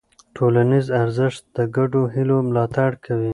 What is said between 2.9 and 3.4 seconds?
کوي.